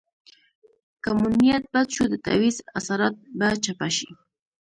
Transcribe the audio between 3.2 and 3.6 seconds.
به